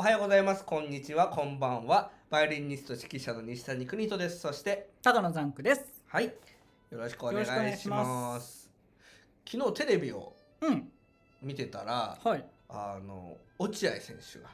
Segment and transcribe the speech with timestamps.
[0.00, 0.64] おはようございます。
[0.64, 1.28] こんにちは。
[1.28, 2.10] こんばんは。
[2.30, 4.38] バイオリニスト指揮者の西谷邦人です。
[4.40, 5.84] そして高野ザンクです。
[6.06, 6.24] はい。
[6.24, 6.32] よ
[6.92, 8.70] ろしくお願いしよろしくお願いしまます。
[9.46, 10.32] 昨日テレビを
[10.62, 10.88] うん。
[11.42, 12.42] 見てたらはい。
[12.70, 14.48] あの落合選手が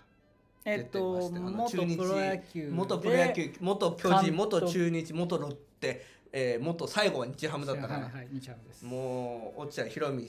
[0.65, 2.73] えっと出てましてあの元中日プロ野球で。
[2.73, 8.85] 元プロ野球元巨人元中日元ロッテ、えー、元最後は日ハムだったから、はいはい日ハムです。
[8.85, 10.27] もう落合博満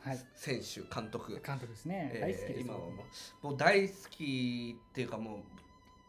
[0.00, 0.18] はい。
[0.34, 2.10] 選手監督監督ですね。
[2.14, 2.60] えー大好きです。
[2.60, 2.86] 今はも
[3.42, 5.42] うもう大好きっていうかもう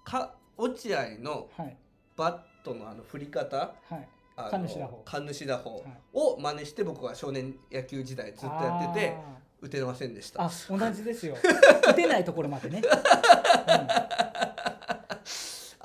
[0.03, 1.77] か落合のはい
[2.15, 4.07] バットのあの振り方はい。
[4.39, 5.83] あの神主打法神主打法はい
[6.13, 11.35] を真似して僕は少年野球時代ずっとやっててあ打てませんでしたーあ同じですよ。
[11.89, 12.81] 打てないところまでね。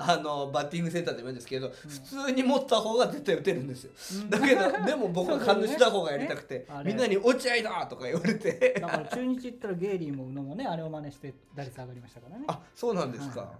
[0.05, 3.93] あのバッティングセンターでもいいんですけど、普通に持った方が絶対打てるんですよ。
[4.23, 4.31] うん。
[4.31, 8.77] だけどでも僕は神主打法がやりたくて、みんなに「落合だ!」とか言われて。
[8.81, 12.45] だから中日行ったらゲイリーも宇野もねあれを真似して打率上がりましたからね。
[12.49, 13.51] あそうなんですか、はい。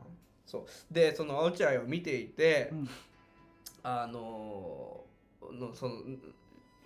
[0.47, 0.95] そう。
[0.95, 2.89] でその落合を見ていて、うん。
[3.85, 5.05] あの
[5.53, 5.97] のその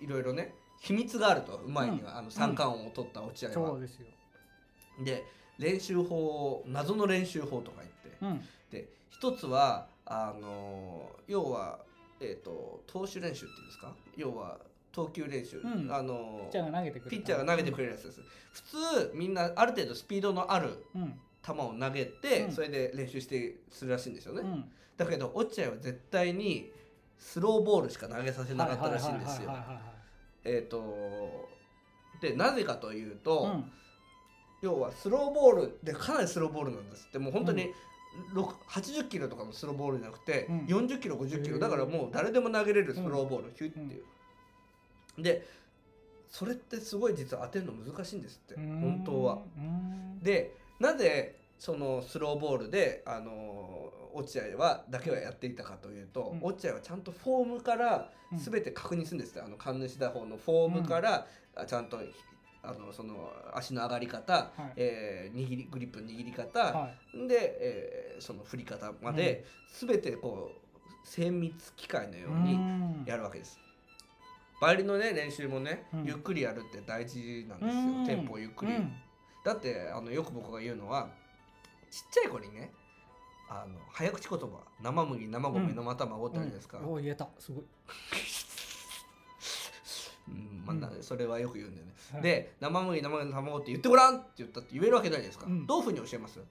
[0.01, 4.07] いろいろね秘密があるとうまいには、あの三冠王を取った落合は、そうですよ。
[5.05, 5.25] で
[5.59, 8.41] 練習法謎の練習法とか言ってうん。
[8.70, 11.78] で一つはあの要は、
[12.20, 13.92] えー、と投手練習っていうんですか？
[14.17, 14.59] 要は
[14.92, 15.92] 投球練習、うん。
[15.92, 18.20] あのピッチャーが投げてくれるやつです。
[18.53, 21.19] 普通みんなある程度スピードのあるうん。
[21.44, 22.53] 球を投げて、うん。
[22.53, 24.64] それで練習してするらしいんですよね、うん。
[24.97, 26.72] だけど落合は絶対に
[27.19, 29.53] スローボールしか投げさせなかったらしいんですよ。
[30.44, 31.48] えっ、と
[32.20, 33.61] でなぜかというと、
[34.62, 37.19] 要はスローボールでかなりスローボールなんですって。
[37.19, 37.67] もう本当に、6
[38.69, 40.59] 80キロとかのスローボールじゃなくて、うん。
[40.67, 41.59] 40キロ50キロ。
[41.59, 44.00] だからもう誰でも投げれるスローボール、ヒュッってい
[45.19, 45.47] う、で
[46.28, 49.39] それってすごい実は当てるの難しいんですって本当は。
[49.56, 50.19] うん。
[50.20, 56.41] でなぜそのスローボールであの落合はだけはやっていたかというと、うん。
[56.42, 58.39] 落合はちゃんとフォームからうん。
[58.39, 61.99] 全て確認するんですって、あの神主打法のフォームから、あちゃんと
[62.69, 64.72] あのその足の上がり方、はい。
[64.77, 66.91] えー握りグリップの握り方、は
[67.28, 69.44] で、えーその振り方まで、
[69.78, 73.05] 全てこう精密機械のいようにん。
[73.06, 73.59] やるわけです。
[74.60, 76.05] バイオリンのね練習もね、うん。
[76.05, 78.06] ゆっくりやるって大事なんですよ、うん。
[78.06, 78.72] テンポをゆっくり。
[78.72, 78.93] うん。
[79.44, 81.09] だってあのよく僕が言うのは
[81.91, 82.72] ちっちゃい子にね
[83.49, 84.47] あの早口言葉
[84.82, 86.93] 生麦生米うん生卵ってあるじゃないですか、うん。
[86.94, 87.28] お言えた。
[87.38, 87.65] すごい、
[90.28, 90.62] うん。
[90.81, 92.22] まあそれはよく言うんだよね、はい。
[92.22, 95.66] で生麦生米卵って言ってごらんって言ったって言えるわけないじゃないですか、うん。
[95.66, 96.38] どういうふうに教えます？
[96.38, 96.44] や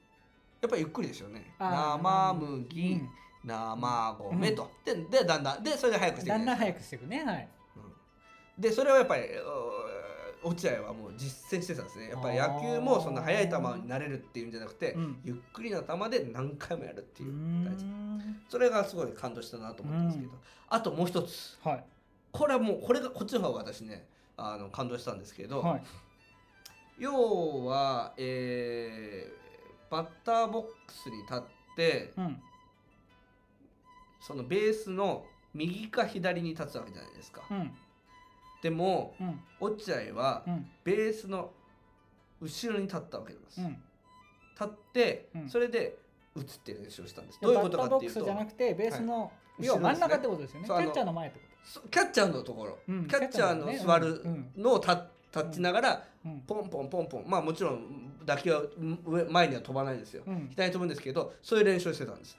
[0.67, 1.53] っぱりゆっくりですよね。
[1.59, 3.09] 生う麦、ん。
[3.43, 7.23] 生米と、ででだんだんでそれで早くしていくだんだん早くしていくね。
[7.23, 7.47] はい。
[7.75, 8.61] うん。
[8.61, 12.09] でそれはやっぱりう落合はもう実践してたんですね。
[12.09, 15.17] やっぱり野球もそんな速い球になれるっていうんじゃなくて、うん。
[15.23, 17.31] ゆっくりな球で何回もやるっていう。
[17.31, 17.85] う大事。
[17.85, 20.37] んそれがすごい感動したなと思ったんですけど、うん。
[20.69, 21.59] あともう一つ。
[21.63, 21.83] はい
[22.37, 24.05] これはもうこれがこっちの方が私ね
[24.37, 25.83] あの感動したんですけど、はい。
[26.99, 29.45] 要は、えー
[29.87, 31.41] バッターボックスに立っ
[31.75, 32.41] てうん。
[34.19, 37.43] そのベースの右か左に立つわけじゃないですか。
[37.49, 37.71] うん。
[38.61, 39.39] でもうん。
[39.59, 40.67] 落合はうん。
[40.83, 41.51] ベースの
[42.41, 43.61] 後ろに立ったわけです。
[43.61, 43.69] うん。
[43.69, 43.79] 立
[44.65, 45.49] って、うん。
[45.49, 45.97] それで
[46.33, 47.39] 打つっていう練習をしたんです。
[47.39, 49.27] でどういうことバッターボックかっていうとスじゃなくてベースの、は
[49.59, 49.65] い。
[49.65, 50.63] 要は真ん中ってことですよね。
[50.63, 51.54] キそうあのャッチャーの前ってこそ
[51.89, 54.97] キャッチャーのところ、うんキャッチャーの座るうんのを立
[55.35, 56.03] 立ちながら、
[56.47, 57.23] ポンポンポンポン。
[57.27, 58.61] まあもちろん打球は
[59.05, 60.47] 上前には飛ばないですよ、うん。
[60.51, 62.37] 左に飛ぶんですけどそういう練習をしてたんです。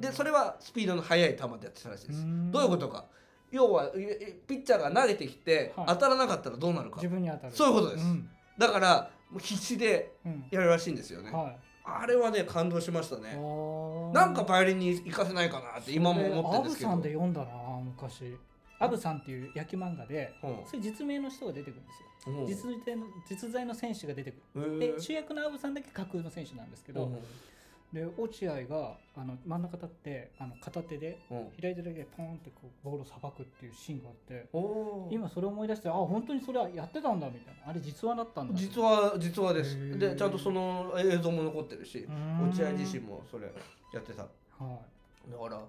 [0.00, 2.24] でそれはスピードの速い球でやってたらしいです。
[2.24, 2.50] ん。
[2.50, 3.06] どういうことか。
[3.50, 5.86] 要はええピッチャーが投げてきて、はい。
[5.88, 6.96] 当たらなかったらどうなるか。
[6.96, 7.52] 自分に当たる。
[7.52, 8.06] そういうことです。
[8.06, 8.30] ん。
[8.56, 10.44] だから必死でうん。
[10.50, 11.58] やるらしいんですよね、はい。
[11.84, 13.34] あれはね感動しましたね。
[14.14, 16.90] なんかバイオリンに活かせないかなって今も思ってるんですけど。
[16.92, 17.46] アブさんで読んだな
[17.84, 18.36] 昔
[18.80, 20.46] アブさんっていう野球漫画でう。
[20.48, 22.34] んそれ実名の人が出てくるんですよ。
[22.38, 22.42] う。
[22.44, 24.78] ん実在の実在の選手が出てくる。
[24.80, 27.18] で主役のアブさんだけ架空の選手なんですけど、うん
[27.92, 31.34] で落合があの真ん中立ってあの片手でう。
[31.34, 34.46] ん左手だけでポンってこうボールをさばくっていうシーンがあって
[35.12, 37.70] 今それを思い出してあ本当にそれはやってたんだみたいな。
[37.70, 38.54] あれ実話だったんだ。
[38.54, 39.98] 実は実はです。
[39.98, 42.06] でちゃんとその映像も残ってるし
[42.40, 43.52] 落合自身もそれ
[43.92, 44.22] やってた。
[44.22, 44.28] だ
[44.60, 44.78] は
[45.48, 45.60] から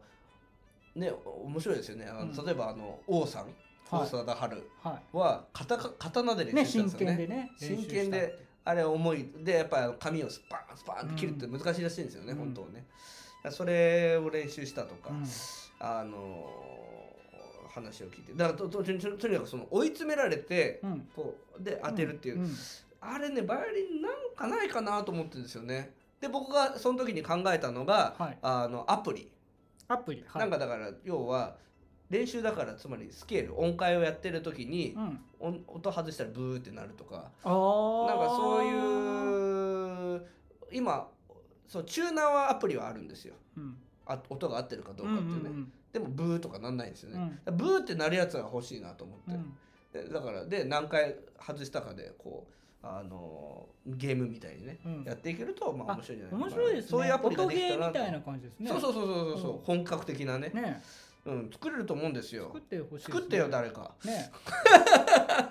[0.96, 1.12] ね
[1.44, 2.06] 面白いですよね。
[2.06, 2.46] あの、うん。
[2.46, 3.54] 例えばあの王さんはい。
[4.04, 4.62] 大貞治い。
[4.84, 7.18] はは刀刀でいね練習したん真ですよね。
[7.18, 8.18] 剣でね真剣で練習した。
[8.18, 12.38] ってあれ重いでやっぱり髪をスパンスパンって切るって難しいらしいんですよね、うん。
[12.38, 12.86] 本当はね。
[13.50, 15.26] それを練習したとか、うん。
[15.80, 16.48] あの
[17.68, 18.34] 話を聞いて。
[18.34, 18.92] だからとととと
[19.28, 21.08] にかくその追い詰められて、うん。
[21.16, 22.44] こうで当てるっていう、ん。
[22.44, 22.56] ん。
[23.02, 25.92] あれねバイオリンなんかないかなと思ってるんですよね。
[26.22, 28.38] で僕がその時に考えたのが、はい。
[28.44, 29.28] あのアプリ、
[29.92, 31.56] アプリ、はい、なんかだから要は
[32.10, 37.16] 練習だからつまりスケール音階をやってる時にうん、音音外したらブーってなるとか。
[37.16, 37.32] なんか
[38.36, 40.28] そういう
[40.72, 41.08] 今
[41.68, 43.36] そうチューナーはアプリはあるんですよ。
[43.58, 47.30] うん、あ音が合ってるかどうかっていうね、んでもブーとかなんないんですようん。
[47.30, 50.08] ね、ブーってなるやつが欲しいなと思って、うん。
[50.08, 55.04] でだからで何回外したかでこうあのゲームみたいにね、うん。
[55.04, 56.90] やっていけるとまあ面白いんじゃない面白いですね。
[56.90, 57.78] そういうアプリが音できたら。
[57.78, 58.70] ゲーみたいな感じですね。
[58.70, 59.42] そうそうそうそうそう。
[59.42, 59.60] そう、うん。
[59.64, 60.50] 本格的なね。
[60.54, 60.82] ね。
[61.24, 62.46] うん、作れると思うんですよ。
[62.46, 63.92] 作ってほしいね作ってよ誰か。
[64.04, 64.32] ね。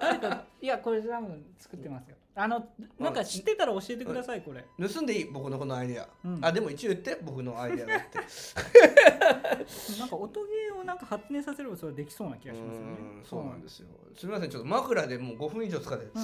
[0.00, 2.16] 誰かいやこれ多分作ってますよ。
[2.34, 2.68] あの
[2.98, 5.24] なんか知ってたら教えてくださいこれ、盗んでいい。
[5.26, 6.38] 僕のこのアイデア、うん。
[6.42, 7.18] あでも一応言って。
[7.22, 8.18] 僕のアイデアだって。
[9.98, 12.86] なんか音ゲーをなんか発展させればそれできそうな気がしますよね。
[12.88, 13.44] うんそう。
[13.44, 13.88] なんですよ。
[14.16, 16.04] すみませんちょっと枕でもう5分以上使って。
[16.04, 16.22] るうん。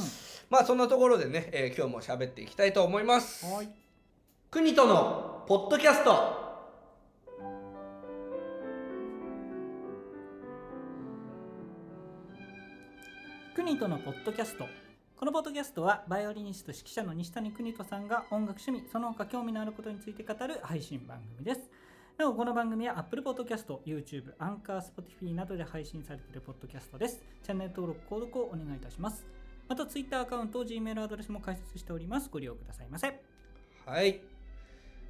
[0.50, 3.47] まあそんなところでね、えー今日も喋っていきたいと思います。
[3.47, 3.69] はい。
[4.50, 6.44] 国とのポッドキャスト。
[13.55, 14.67] 国とのポッドキャスト。
[15.19, 21.70] このポッドキャストはバイオリニスト指揮者の西谷邦人さんが音楽趣味その他興味のあることについて語る配信番組です
[22.19, 27.23] なおこの番組は Apple Podcast、YouTube、Anchor、Spotify などで配信されているポッドキャストです。
[27.43, 29.27] チャンネル登録、購読をお願いいたします。
[29.69, 32.31] また Twitter アカウント、Gmail アドレスも開設しております。
[32.33, 33.21] ご利用くださいませ。
[33.85, 34.23] はい。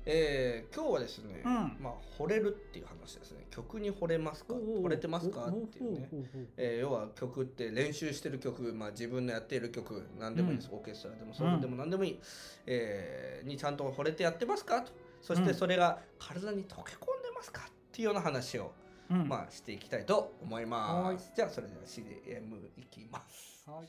[0.04, 1.52] えー今日はですね、うん。
[1.80, 3.46] まあ惚れるっていう話ですね。
[3.50, 6.08] 曲に惚れますか惚れてますかっていうね。
[6.56, 12.20] えー要は曲って練習してる曲、まあ、自分のやっている曲何でもいいです、オーケストラでもソロでも何でもいい、
[12.66, 14.90] えーにちゃんと惚れてやってますかと
[15.26, 15.54] そしてうん。
[15.56, 17.62] それが体に溶け込んでますか？
[17.62, 18.72] っていうような話を、
[19.10, 19.26] うん。
[19.26, 21.18] まあ、していきたいと思いまはい。
[21.18, 23.68] すじゃあそれでは CM いきます。
[23.68, 23.88] はい。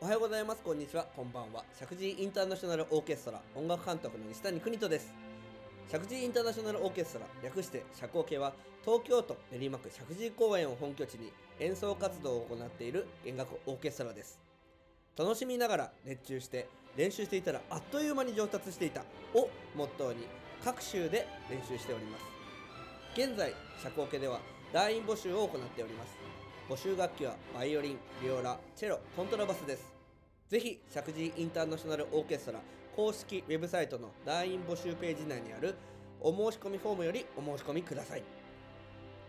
[0.00, 0.62] おはようございます。
[0.62, 1.04] こんにちは。
[1.14, 1.64] こんばんは。
[1.74, 5.12] 石神井インターナショナルオーケストラ音楽監督の西谷邦人です
[5.88, 8.52] 石神井インターナショナルオーケストラ略して社交系は
[8.84, 14.38] 東京都練馬区石神公園を本拠地に演奏活動を行っている弦楽オーケストラです。
[15.18, 19.00] 楽しみながら熱中して練習していたらあっという間に上達していた
[19.32, 20.26] をモットーに
[20.62, 22.24] 各州で練習しております。
[23.14, 24.40] 現在社交系では
[24.74, 26.12] 団員募集を行っております。
[26.68, 29.90] 募集楽器はバイオリン、ビオラ、チェロ、コントラバスです。
[30.50, 32.60] ぜひ、石神インターナショナルオーケストラ
[32.98, 35.76] 公式ウェブサイトの団員募集ページ内にある
[36.20, 38.24] お申し込みフォームよりお申し込みください。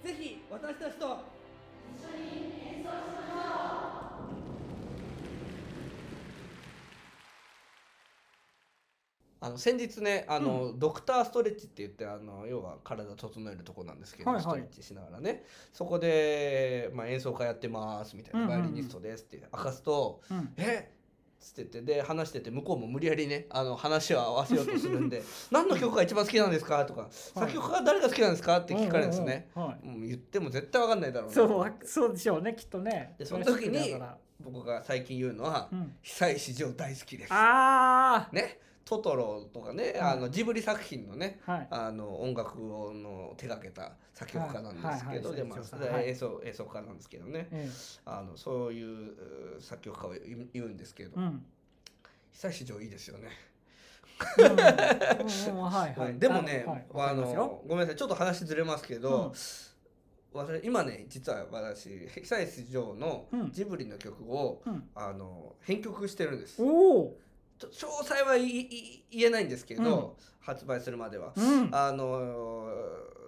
[0.04, 1.18] ぜひ、私たちと
[9.42, 14.44] あの先日ねあの、ドクターストレッチって言ってあの要は体整えるとこなんですけど、はいはい。
[14.46, 15.46] ストレッチしながらね。
[15.74, 18.62] そこで、まあ、演奏会やってますみたいな、うんうんうん。
[18.62, 20.96] バイオリニストですって明かすとうん「えっ?」
[21.40, 29.50] つっててで話してて向こうも無理やりねあの話を合わせようとするんで 「何の曲が一番好きなんですか?」とか「作曲家誰が好きなんですか?」って聞かれるんですね。
[29.56, 29.88] はい。
[29.88, 33.16] もう言っても絶対わかんないだろうなそうわそうでしょうねきっとね。
[33.18, 33.96] でその時に
[34.42, 38.60] 僕が最近言うのはうん「久石譲大好きです」あね
[38.90, 41.68] トトロとかね、うんあのジブリ作品のねあはい。
[41.70, 47.70] あの音楽をの手掛けた作曲家なんですけど、でまあ演奏演奏家なんですけどね、え
[48.06, 50.14] あのそういうう作曲家を
[50.54, 51.46] 言うんですけど、えうん。
[52.34, 53.30] 久石譲いいですよね。
[56.18, 59.32] でもね、あのごめんなさいちょっと話ずれますけど、
[60.34, 61.90] 私今ね実は私
[62.22, 63.52] 久石譲のうん。
[63.52, 64.90] ジブリの曲を、うん。
[64.96, 66.62] あの編曲してるんです。
[66.62, 67.14] お
[67.68, 71.34] 詳細はいい言えないんですけど、発売するまでは。
[71.36, 71.70] うん。
[71.72, 72.68] あの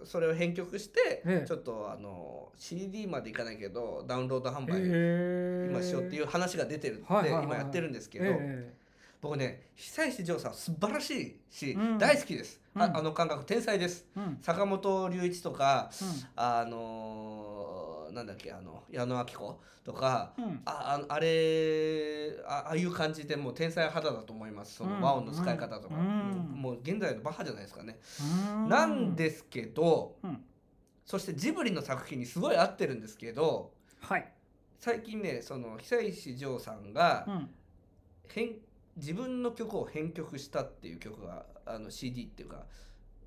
[0.03, 1.47] それを編曲して、ええ。
[1.47, 8.73] ちょっとあの CD までいかないけどダウンロード販売今しようっていう話が出てるんで、はいはいはい今やってるんですけど、え
[9.21, 11.97] 僕ね久石譲さん素晴らしいし、うん。
[11.97, 12.97] 大好きです、あうん。
[12.97, 14.05] あの感覚天才です。
[14.41, 17.80] 坂本龍一とかうあの
[18.12, 20.62] なんだっけあの矢野明子とかんうん。
[20.65, 24.75] あああれあああいう感じでもう天才肌だと思います。
[24.75, 26.03] その和音の使い方とか、うん。
[26.03, 28.00] もうもう現在のバッハじゃないですかね、
[28.56, 28.70] うん。
[28.70, 30.44] なんですけど、うん。
[31.06, 34.32] そしてジブリの作品にすごい合ってるんですけどはい。
[34.80, 37.50] 最近ねその久石譲さんがうん。
[38.27, 38.56] 編
[38.98, 42.65] 自分の曲を編曲したっていう曲があの CD っていうか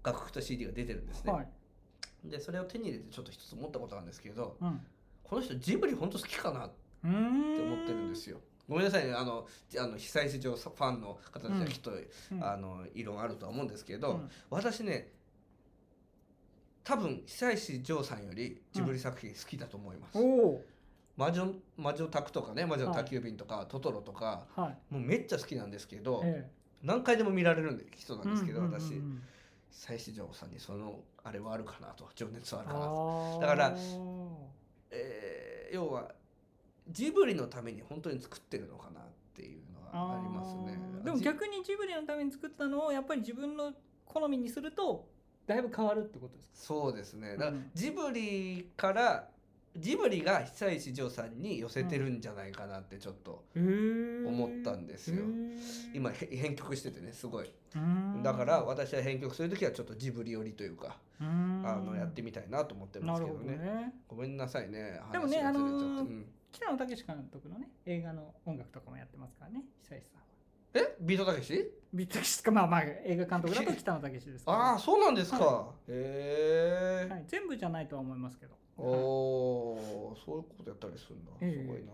[0.02, 1.48] 楽譜と CD が出てるんですね、はい
[2.24, 4.80] でそれを手に入れてちょっと一つ思ったことなんですけどうん。
[5.22, 8.40] この人ジブリ本当好きかなって思ってるんですよ。
[8.68, 9.46] ごめんなさいねあの
[9.78, 12.44] あの久石譲ファンの方たちはきっと、うん。
[12.44, 14.30] あの異論あるとは思うんですけど、うん。
[14.50, 15.10] 私ね
[16.82, 20.18] 多分久石譲さんよりジブリ作品好きだと思います、
[21.16, 24.94] 魔女魔女宅とかね魔女の宅急便とか、トトロとかはい。
[24.94, 26.46] もうめっちゃ好きなんですけど、え
[26.82, 29.22] 何回でも見られる人えなんですけど、うんうんうん私うん
[29.74, 33.76] 久石譲さんにそのあれはあるかなと情熱はあるかなと、だから
[34.90, 36.12] えー要は
[36.88, 39.04] ジブリのために本当に作ってるのかなっ
[39.34, 40.78] ていうのはありますね。
[41.02, 43.72] でも逆にジブリのために作ったのをやっぱり自分の
[44.06, 45.08] 好みにすると
[45.46, 46.54] だいぶ変わるってことですか？
[46.54, 47.32] そうですね。
[47.32, 47.70] だからうん。
[47.74, 49.28] ジブリから
[49.76, 55.24] ジブリが久石譲さんに寄せてるんじゃないかなってちょっと思思ったんですよ。
[55.92, 57.50] 今へ編曲しててねすごい。
[57.74, 61.24] 今だから私は編曲する時はちょっとジブリ寄りというかあ
[61.84, 63.56] のやってみたいなと思ってますけどね。
[63.56, 63.94] ね。
[64.06, 66.26] ごめんなさいねでもねあのーうん。
[66.52, 70.24] 北野武監督のね映画の音楽とかもやってますからね久石さんは
[70.74, 70.96] え？
[71.00, 71.70] ビートたけし？
[71.92, 78.54] ビットキスかまあまあ映画監督だと北野武ですけどああそうなんですか、はへえ、はい、全部じゃないとは思いますけど。
[78.76, 81.62] おおそういうことやったりするんだ、ええ。
[81.62, 81.92] すごいな。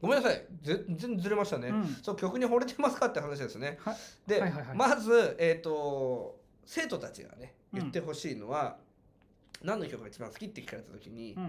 [0.00, 0.46] ごめんなさい。
[0.62, 1.86] ぜ全然ずれましたね、うん。
[2.02, 3.78] そう曲に惚れてますかって話ですね。
[3.84, 3.96] はい。
[4.26, 4.76] で、はいはいはい。
[4.78, 7.80] まずえっ、と生徒たちがねうん。
[7.80, 8.78] 言ってほしいのは、
[9.62, 11.42] 何の曲が一番好きって聞かれた時に、うん。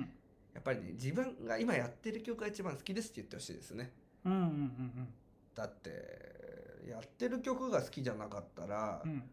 [0.53, 3.93] やっぱりね自分が今やってる曲が一番好きですって言ってほしいですね。
[4.25, 5.07] うんうんうん。
[5.55, 6.40] だって
[6.89, 9.11] やってる曲が好きじゃなかったら、うん。
[9.11, 9.23] うん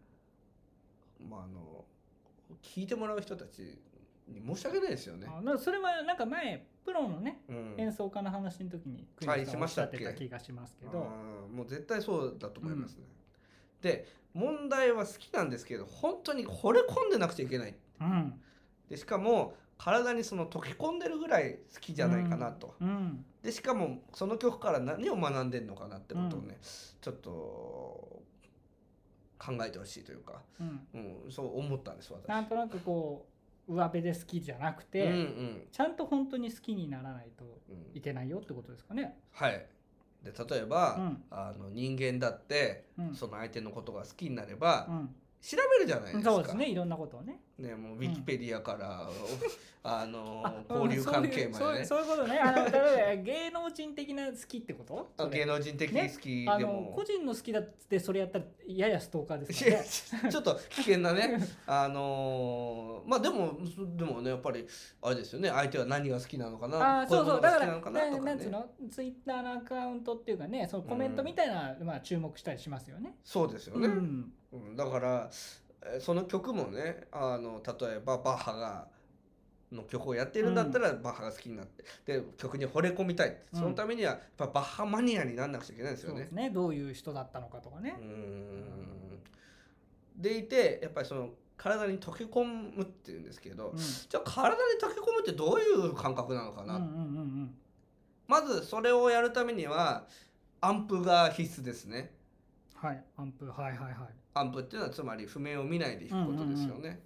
[1.28, 1.84] まああの
[2.62, 3.78] 聴いてもらう人たち
[4.28, 5.26] に申し訳ないですよね。
[5.58, 7.74] それはなんか前プロのねうん。
[7.76, 11.08] 演奏家の話の時に国はいさんおっしてけた気がしますけど、
[11.48, 11.56] うん。
[11.56, 13.04] もう絶対そうだと思いますね。
[13.82, 17.74] で問題は好きなんですけど本当に惚れ込んでなくちゃいけない。
[18.00, 18.40] うん。
[18.88, 22.74] でしかも体にその溶け込んでるぐらい好きじゃないかなと。
[22.80, 23.24] うん。
[23.42, 26.58] でしかもその曲から何を学んでんのかなってことをね、
[27.00, 27.30] ちょっと
[29.38, 30.80] 考えてほしいというか、うん、
[31.24, 32.28] うん、そう思ったんです私。
[32.28, 33.26] なんとなくこ
[33.68, 35.62] う上辺で好きじゃなくて、うんうん。
[35.70, 37.96] ちゃんと本当に好きにならないとうん。
[37.96, 39.16] いけないよってことですかね。
[39.30, 39.64] はい。
[40.24, 41.22] で例えば、うん。
[41.30, 43.14] あの人間だって、うん。
[43.14, 46.30] その相手のことが好きになれば、うん調べるじゃないですか。
[46.32, 47.40] そうですねいろんなことをね。
[47.58, 49.08] ねもうウィキペディアから、
[49.82, 51.84] あの あ交流関係までね。
[51.84, 52.38] そういうことね。
[52.38, 52.72] あの例
[53.12, 55.10] えば芸能人的な好きってこと？
[55.16, 59.64] あ芸能人的に好きでも、個人の好きだってそれやったらややストーカーです
[60.10, 60.30] からね。
[60.32, 61.38] ちょっと危険なね。
[61.66, 64.66] あのーまあでもそでもねやっぱり
[65.02, 65.48] あれですよね。
[65.48, 67.02] 相手は何が好きなのかな？
[67.02, 67.40] あーそうそう。
[67.40, 68.00] だからなのかな？
[68.00, 68.18] とかね。
[68.18, 68.68] ななんつうの？
[68.90, 73.16] ツイッターのアカウントっていうかねそのコメントみたいな、まあ、注目したりしますよね。
[73.24, 75.30] そうですよね、うんうんだから
[75.82, 78.88] えーその曲もねあの例えばバッハが
[79.72, 86.14] の曲をやってるんだったら、バッハが好きになってで曲に惚れ込みたいそのためにはやっぱバッハマニアになんなくちゃいけないですよね。
[86.14, 86.32] そうです。
[86.32, 86.50] ね。
[86.50, 87.96] どういう人だったのかとかね。
[88.00, 88.02] う。
[88.02, 89.22] ん。
[90.16, 93.78] でいてやっぱりその体に溶け込むっていうんですけど、うん。
[93.78, 97.54] じゃあ体に溶け込むってどういう感覚なのかな、うんうんうん。
[98.26, 100.06] まずそれをやるためには
[100.60, 102.10] アンプが必須ですね。
[102.74, 103.04] はい。
[103.16, 103.46] アンプ。
[103.46, 103.94] はいはいはい。
[104.38, 107.00] アンプっていうのはつまり譜面を見ないで弾くことですよね。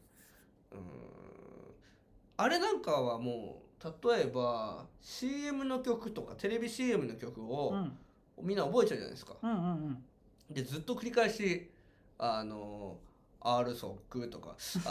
[0.72, 0.78] うん
[2.38, 7.96] あれなんかはもう例えば CM の曲とかテレビ CM の曲うをん
[8.40, 9.34] みんな覚えちゃうじゃないですか。
[10.50, 11.70] でずっと繰り返し
[12.18, 12.96] あの
[13.40, 14.82] R ソックとか CM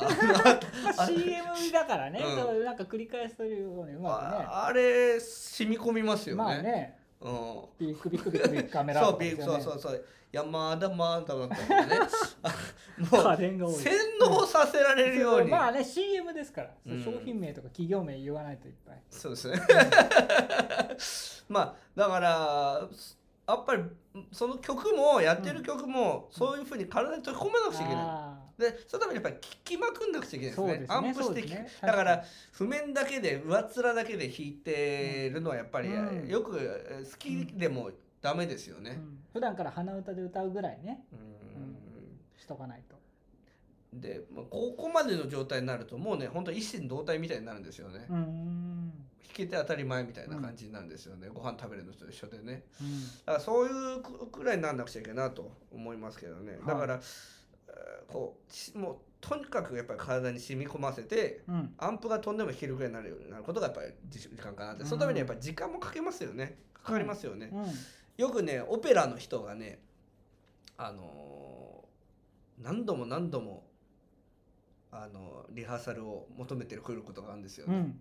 [1.71, 6.31] だからね、うんなんか繰り返すようにうまああれ染み込みますくね。
[6.31, 6.43] よね。
[6.43, 7.87] まあね、うん。
[7.87, 11.57] ビックビックビックビックカメラそうビそうそうそう山田マダだったもんね
[12.41, 12.49] あ
[12.99, 13.73] もう。
[13.73, 17.03] 洗脳させられるように、まあね CM ですから、そううん。
[17.03, 19.01] 商品名とか企業名言わないといっぱい。
[19.09, 19.61] そうですね。
[21.49, 22.87] まあだから
[23.47, 23.83] やっぱり
[24.31, 28.20] その曲もやってる曲もそういうふうに体に溶け込めなくちゃいけない、あ
[28.61, 30.77] でそのためにやっぱり聞きまくんなくちゃいけないですね。
[30.79, 30.95] ですね。
[30.95, 31.67] アンプしてね。
[31.81, 36.27] だから譜面だけで上っ面だけで弾いてるのはやっぱり、うん。
[36.27, 37.91] よくえー好きでも
[38.21, 39.19] ダメですよね、ーうん。
[39.33, 41.03] 普段から鼻歌で歌うぐらいね。
[41.11, 42.39] うん。
[42.39, 42.95] しとかないと。
[43.93, 48.93] でまあここまでの状態になるともうね本当一心同体みたいになるんですよね、弾
[49.33, 52.63] けて当たり前みたいな感じになるんですよね、ご飯食べるのと一緒でね。
[52.79, 53.01] うん。
[53.25, 56.57] だからそういうくくらいになんなくちゃいけないなと思いますけどね。
[56.65, 57.01] だから、えー
[58.07, 61.73] こうしもうとにかくやっぱり体に染み込ませてうん。
[61.77, 64.89] アンプが飛んでも弾けるぐらいになるようになることがやっぱり時時間かなって、うん。
[64.89, 66.57] そのためにやっぱり時間もかけますよね。
[66.73, 67.65] かかりますよね、うん。
[68.17, 69.79] よくねオペラの人がね
[70.77, 73.63] あのー何度も何度も
[74.91, 77.99] あのリハーサルを求めてくることがあるんですよね、うん。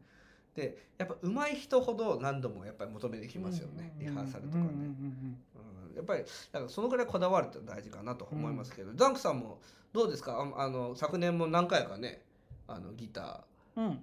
[0.55, 4.85] でやっぱ上手い人ほど何度もやっぱり求めてきますよね、リハーサルとかね、うんうんうん。
[4.85, 9.61] うんやっぱりだからそのぐらいこだわるって大事かなと思いますけど、ダンクさんも
[9.92, 10.38] どうですか？
[10.56, 12.23] ああの昨年も何回かね
[12.66, 13.44] あのギタ
[13.76, 13.92] うんうん。
[13.92, 13.97] ー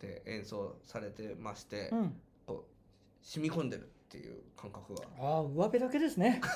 [0.00, 2.20] で演奏されてまして、うん。
[2.46, 2.66] こ
[3.22, 5.02] 染み込んでるっていう感覚が。
[5.18, 6.38] ああ上辺だけですね。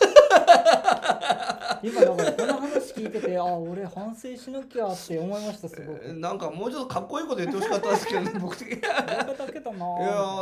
[1.83, 6.01] 今だからこの話聞いててああ俺反省しなきゃって思いましたすごく。
[6.05, 8.79] えーなんかもうちょっとかっこいいこと言ってほしかったですけどね 僕的に。
[8.79, 9.79] いや上辺だけだな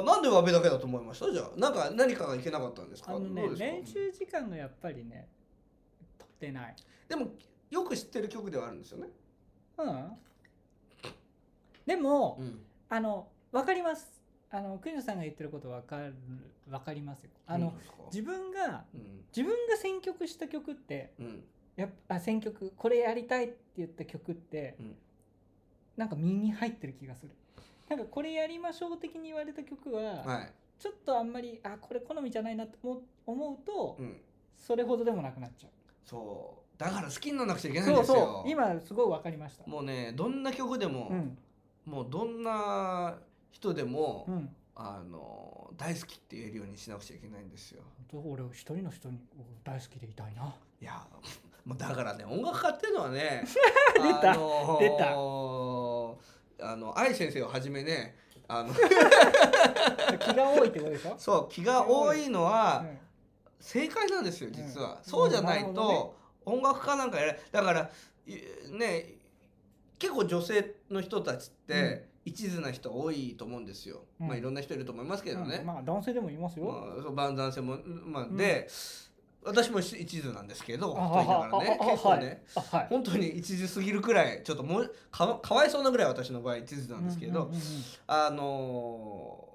[0.00, 0.02] ー。
[0.02, 1.30] なんでわべだけだと思いました？
[1.32, 3.12] じゃあなんか何かがいけなかったんですか？
[3.14, 5.28] あのね練習時間がやっぱりね
[6.18, 6.76] 取ってない。
[7.08, 7.28] でも
[7.70, 9.08] よく知ってる曲ではあるんですよね。
[9.78, 10.18] うん。
[11.86, 12.64] でも、うん。
[12.88, 14.22] あの分かります
[14.54, 16.14] あの国野さんが言ってること分かる
[16.68, 17.30] 分かりますよ。
[17.48, 17.74] あの、
[18.06, 19.24] 自分がうん。
[19.36, 21.44] 自分が選曲した曲ってうん。
[21.74, 24.96] やっぱあ選曲これやりたいって言った曲って、うん。
[25.96, 27.32] なんか身に入ってる気がする。
[27.88, 30.52] なんかこれやりましょう的に言われた曲は、はい。
[30.78, 34.20] ちょっとあんまりあこれ好みじゃないなと思う思うと、うん。
[34.56, 35.72] それほどでもなくなっちゃう。
[36.04, 36.78] そう。
[36.78, 38.16] だから好きにならなくちゃいけないんそうですよ。
[38.16, 39.66] そう今すごい分かりました。
[39.66, 41.38] もうねどんな曲でも、うん。
[41.86, 43.18] もうどんな
[43.54, 44.56] 人でも、うん。
[44.76, 47.82] あの大好きって言えるようにしなくちゃいけないんですよ。
[48.12, 49.20] 俺一人の人に
[49.62, 50.52] 大好きでいたいな。
[50.80, 51.06] いや
[51.64, 53.44] もうだからね音楽家っていうのはね
[53.94, 54.32] 出た。
[54.32, 54.90] あの出
[56.58, 56.70] た。
[56.72, 58.16] あの愛先生をはじめね
[58.48, 62.98] あの気が多いってことでしょ、 そう気が多いのはうん。
[63.60, 67.90] 正解なんですよ実は、うんそうじゃないと音楽家なんかやれだから
[68.26, 68.32] い
[68.72, 69.14] ね
[69.98, 74.28] 結構女性の人たちって一途な人多いと思うんですよ、うん。
[74.28, 75.66] まあいろんな人いると思いますけどね、うん。
[75.66, 78.36] まあ男性でもいますよ、まあ、そう万男性も、まあうん。
[78.36, 78.68] で
[79.46, 81.00] 私も一途なんですけどね
[81.90, 82.86] 結構ね、あはい。
[82.88, 87.50] 本当に一途すぎるくらいちょっともうかかわいそうなぐらい私の場合一途なんですけど、
[88.06, 89.54] あのー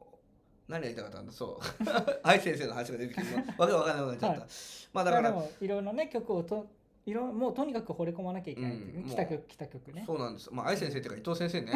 [0.69, 2.19] 何やりたかったんだそう。
[2.21, 4.49] 愛先生の話が出てきてわけわかんなくなっちゃった、はい。
[4.93, 6.67] まあだからいろいろね曲をと
[7.05, 9.05] いろもうとにかく惚れ込まなきゃいけないっていう。
[9.05, 10.03] ん来た曲来た曲ね。
[10.05, 10.49] そうなんです。
[10.51, 11.71] まあ愛先生っていうか伊藤先生ね。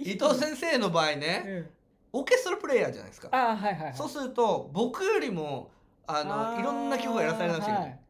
[0.00, 2.20] 伊 藤伊藤先生の場合ねうん。
[2.20, 3.28] オーケストラプレイヤーじゃないですか。
[3.32, 3.94] ああはいはいはい。
[3.94, 5.70] そうすると僕よりも
[6.06, 8.00] あのーいろんな曲をやらされなくちゃいけない、はい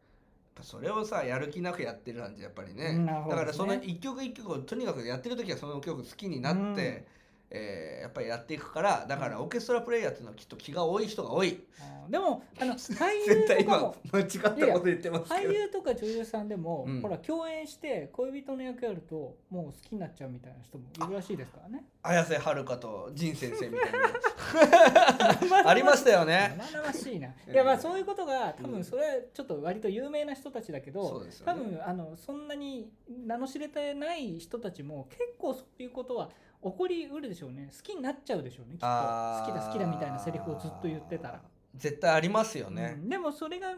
[0.62, 3.40] それをさやる気なくやってるなんてやっぱりね、うんなるほどね。
[3.40, 7.04] だからその一曲一曲をとにかくやってる時はその曲好きになって、
[7.56, 11.64] えーやっぱりやっていくからだからオーケストラプレイヤーっていうのはきっと気が多い人が多い。
[11.80, 17.00] あーでもあの 俳優とかも間違ったこと言ってます俳優とか女優さんでも、うん。
[17.00, 21.84] ほら共演して恋人の役やるともう好きになっちゃうみたいな人もいるらしいですからね。
[22.02, 24.00] 綾瀬はるかと仁先生みたいな。
[25.70, 26.54] ありましたよね。
[26.58, 27.28] 生々しいな。
[27.28, 31.52] いええやまあそういうことが多分それはちょっと割と有名な人たちだけど、そうですよね。
[31.52, 36.30] 多分あのそんなに名の知れてない人たちも結構そういうことは
[36.64, 37.70] 起こりうるでしょうね。
[37.76, 38.74] 好きになっちゃうでしょうね。
[38.74, 41.42] きっと好きだ好きだみたいなセリフをずっと言ってたら。
[41.76, 43.74] 絶対ありますよねう、んでもそれが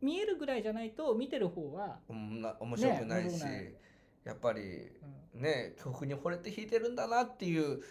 [0.00, 3.42] 見えるぐらいじゃないと見てる方は、うんな面白くないし、
[4.24, 4.60] やっぱり
[5.34, 7.82] うんね曲に惚れて弾いてるんだなっていう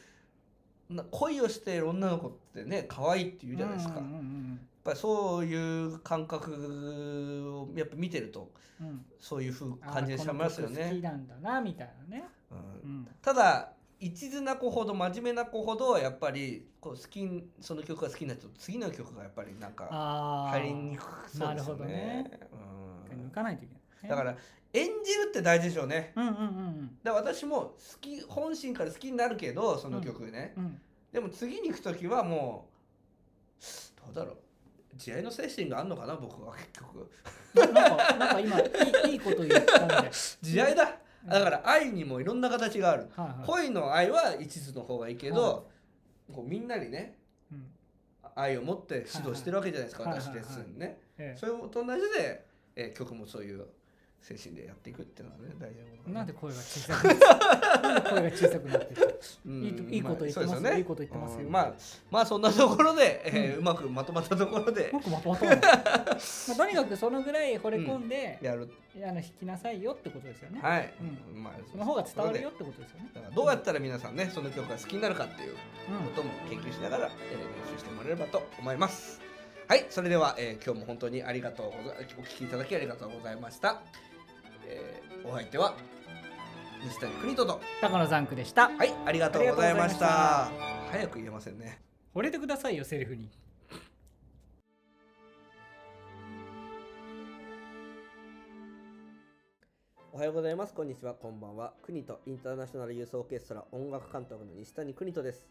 [0.90, 11.02] な恋をしている女の子ってね可愛いって言うじゃないですか、うんうんやっぱりそういう感覚をやっぱ見てるとうんうんそういう風あー感じにしますよこの曲好きね。
[11.02, 12.24] なんだなみたいなね。
[12.50, 17.28] うんうんただ一途な子ほど真面目な子ほどやっぱりこう好き
[17.60, 19.88] その曲が好きな人次の曲がやっぱりなんか。
[20.52, 22.40] 入りにくそうなるほですよねどね。
[23.14, 24.10] うん抜かないといけない、ね。
[24.10, 24.38] だから
[24.74, 26.14] 演じるって大事でしょうね。
[26.16, 30.82] うんうんうんだから私も好き本心から好きになるけどその曲ね、うんうん。
[31.12, 32.70] でも次に行く時はも
[33.60, 34.38] うどうだろう
[34.96, 37.12] 慈愛の精神があるのかな僕は結局
[37.54, 38.64] ななんかなんか今い
[39.10, 40.10] いいいこと言ったんで。
[40.42, 40.90] 慈愛だうん
[41.28, 43.10] だから愛にもいろんな形がある。
[43.16, 43.48] はいはい。
[43.48, 45.68] 恋の愛は一途の方がいいけど、
[46.34, 47.16] こうみんなにね
[47.52, 47.66] うん。
[48.36, 53.66] 愛を持って指導してるわけじゃないですか、はいはい私レッスンね、えそれと同じで、えー曲もそういう
[54.22, 59.64] 精神でやっていくっていうのはね大事なことえ、なんでで声が小さくなって声が小さくなってるうん。
[59.92, 60.74] いいこと言ってますよ。
[60.74, 61.40] いいこと言ってますよ。
[61.46, 61.52] うん。
[61.52, 61.74] まあ
[62.12, 64.90] まあそんなところで、えーうまくまとまったところで。
[64.92, 65.48] 僕まとまった
[66.70, 68.70] にかくそのぐらい惚れ込んで、やる。
[69.04, 70.94] あの弾きなさいよってことですよね、はい、
[71.34, 73.10] うまあその方が伝わるよってことですよね。
[73.14, 75.56] だからどうやったら皆さんねその曲が好きになるかっていうう
[76.16, 77.10] ことも研究しながら、えー
[77.70, 79.22] 練習してもらえればと思います。
[79.68, 83.82] はいそれでは、えー今日も本当にありがとうござお聞きいただきありがとうございました、
[84.66, 85.76] えーお相手は
[86.84, 87.62] 西谷邦人と。
[87.82, 88.70] 高野ザンクでした。
[88.70, 90.50] はいありがとうございました。
[90.92, 91.80] 早く言えませんね。
[92.16, 93.30] 惚れてくださいよセリフに
[100.20, 100.74] はようございます。
[100.74, 101.14] こんにちは。
[101.14, 101.72] こんばんは。
[101.82, 105.48] 国とインターナショナルユースオーケストラ音楽監督の西谷邦人です。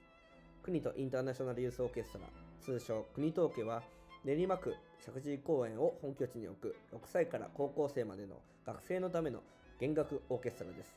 [0.62, 2.26] 国とインターナショナルユースオーケストラ
[2.61, 3.83] 通称国東家は
[4.26, 8.35] 練馬区石神井公園を本拠地に置く6歳から高校生までの
[8.66, 9.40] 学生のための
[9.81, 10.94] 弦楽オーケストラです。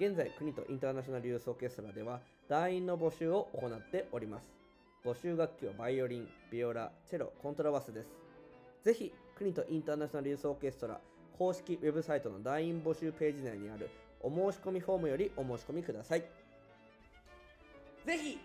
[0.00, 2.18] 現在国とインターナショナルユースオーケストラでは
[2.48, 4.50] 団員の募集を行っております。
[5.04, 8.08] 募集楽器はバイオリンビオラチェロコントラバスです。
[8.82, 11.00] ぜひ国とインターナショナルユースオーケストラ
[11.38, 13.88] 公式ウェブサイトの団員募集ページ内にある
[14.20, 16.24] お申し込みフォームよりお申し込みください。
[18.04, 18.38] ぜひ。